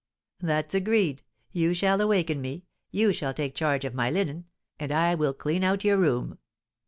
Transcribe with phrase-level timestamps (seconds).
[0.39, 1.21] '""That's agreed;
[1.51, 4.45] you shall awaken me, you shall take charge of my linen,
[4.79, 6.39] and I will clean out your room."